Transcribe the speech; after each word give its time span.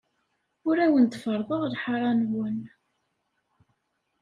Ur 0.67 0.77
awen-d-ferrḍeɣ 0.85 1.61
lḥaṛa-nwen. 1.73 2.59